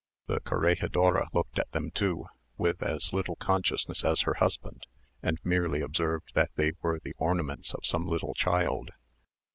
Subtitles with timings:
[0.25, 2.25] The corregidora looked at them, too,
[2.57, 4.87] with as little consciousness as her husband,
[5.21, 8.89] and merely observed that they were the ornaments of some little child.